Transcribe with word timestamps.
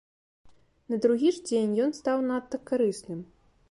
На 0.93 0.99
другі 1.07 1.31
ж 1.37 1.45
дзень 1.51 1.79
ён 1.87 1.95
стаў 2.01 2.27
надта 2.33 2.65
карысным. 2.73 3.19